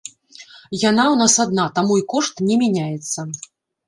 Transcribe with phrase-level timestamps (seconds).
[0.89, 3.27] Яна ў нас адна, таму і кошт не мяняецца.